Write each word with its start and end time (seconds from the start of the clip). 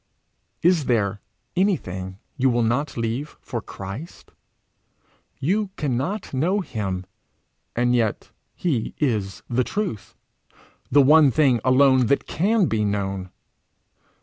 Is 0.63 0.85
there 0.85 1.21
then 1.55 1.61
anything 1.67 2.17
you 2.35 2.49
will 2.49 2.63
not 2.63 2.97
leave 2.97 3.37
for 3.39 3.61
Christ? 3.61 4.31
You 5.37 5.69
cannot 5.77 6.33
know 6.33 6.61
him 6.61 7.05
and 7.75 7.93
yet 7.93 8.31
he 8.55 8.95
is 8.97 9.43
the 9.47 9.63
Truth, 9.63 10.15
the 10.89 11.03
one 11.03 11.29
thing 11.29 11.61
alone 11.63 12.07
that 12.07 12.25
can 12.25 12.65
be 12.65 12.83
known! 12.83 13.29